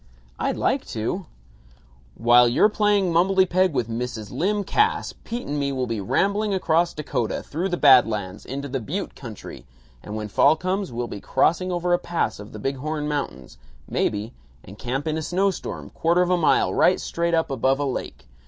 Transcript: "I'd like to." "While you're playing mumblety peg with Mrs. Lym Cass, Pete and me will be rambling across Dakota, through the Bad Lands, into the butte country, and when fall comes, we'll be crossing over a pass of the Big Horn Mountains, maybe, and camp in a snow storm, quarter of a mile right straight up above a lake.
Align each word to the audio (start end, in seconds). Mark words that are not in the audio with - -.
"I'd 0.39 0.57
like 0.57 0.83
to." 0.95 1.27
"While 2.15 2.49
you're 2.49 2.69
playing 2.69 3.13
mumblety 3.13 3.47
peg 3.47 3.71
with 3.71 3.87
Mrs. 3.87 4.31
Lym 4.31 4.63
Cass, 4.63 5.13
Pete 5.23 5.45
and 5.45 5.59
me 5.59 5.71
will 5.71 5.85
be 5.85 6.01
rambling 6.01 6.55
across 6.55 6.95
Dakota, 6.95 7.43
through 7.43 7.69
the 7.69 7.77
Bad 7.77 8.07
Lands, 8.07 8.43
into 8.43 8.67
the 8.67 8.79
butte 8.79 9.13
country, 9.13 9.63
and 10.01 10.15
when 10.15 10.27
fall 10.27 10.55
comes, 10.55 10.91
we'll 10.91 11.05
be 11.05 11.21
crossing 11.21 11.71
over 11.71 11.93
a 11.93 11.99
pass 11.99 12.39
of 12.39 12.51
the 12.51 12.57
Big 12.57 12.77
Horn 12.77 13.07
Mountains, 13.07 13.59
maybe, 13.87 14.33
and 14.63 14.79
camp 14.79 15.07
in 15.07 15.19
a 15.19 15.21
snow 15.21 15.51
storm, 15.51 15.91
quarter 15.91 16.23
of 16.23 16.31
a 16.31 16.35
mile 16.35 16.73
right 16.73 16.99
straight 16.99 17.35
up 17.35 17.51
above 17.51 17.77
a 17.77 17.85
lake. 17.85 18.25